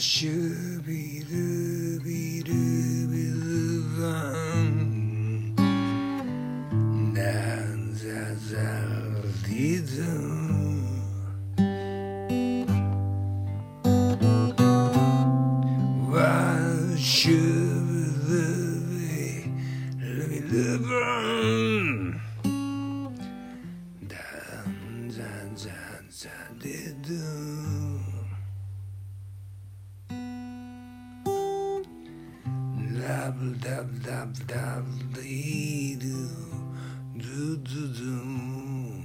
[0.00, 4.24] shooby dooby dooby dooby
[7.12, 8.08] Nazazalidum.
[16.08, 17.84] Why should
[20.30, 20.78] be the
[24.08, 26.04] Dan, dan, dan,
[27.02, 27.69] dan.
[34.20, 36.28] Dab dab dee doo
[37.16, 39.00] doo doo doo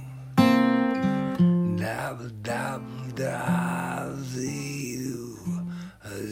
[1.80, 2.82] Dab dab
[4.34, 5.40] dee doo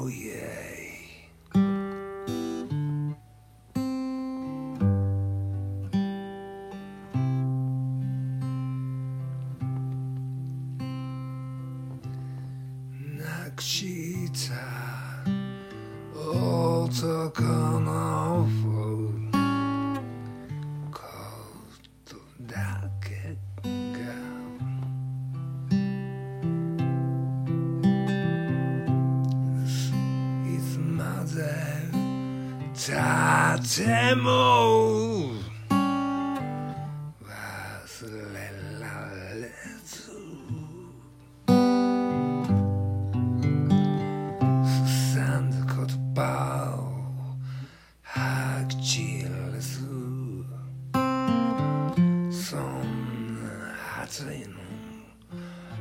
[0.00, 0.80] Ojej.
[13.18, 14.69] Na ksica.
[32.87, 35.31] たっても
[37.21, 37.27] 忘
[38.33, 38.39] れ
[38.79, 38.85] ら
[39.33, 39.49] れ
[39.83, 39.95] ず
[44.63, 45.75] すさんだ言
[46.15, 46.21] 葉
[46.77, 46.79] を
[48.01, 49.79] 吐き散らす
[52.31, 54.55] そんな暑いの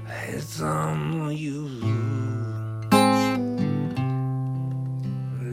[0.09, 1.53] へその言
[1.98, 1.98] う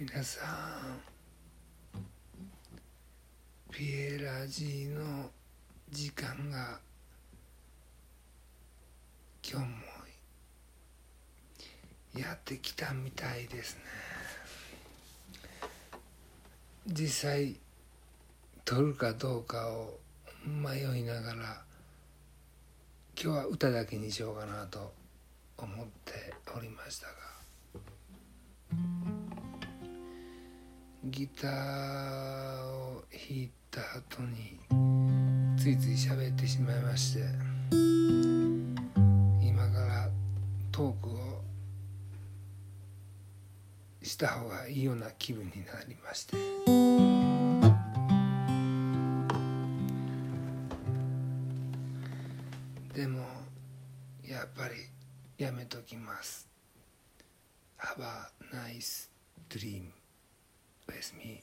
[0.00, 0.40] 皆さ
[1.94, 2.00] ん
[3.70, 5.28] ピエラジーの
[5.90, 6.80] 時間が
[9.46, 9.72] 今日も
[12.18, 13.82] やってきたみたいですね。
[16.86, 17.56] 実際
[18.64, 19.98] 撮るかどうかを
[20.46, 21.62] 迷いながら
[23.22, 24.94] 今日は歌だけにしようかなと
[25.58, 27.29] 思っておりましたが。
[31.04, 31.50] ギター
[32.68, 34.58] を弾いた後に
[35.58, 37.24] ついつい喋ってしまいまして
[39.42, 40.10] 今から
[40.70, 41.42] トークを
[44.02, 46.36] した方がいいような気分になりまして。
[52.94, 53.24] でも
[54.22, 54.74] やっぱり
[55.42, 56.46] やめときます。
[57.78, 59.08] Have a nice
[59.48, 59.99] dream.
[60.96, 61.42] With me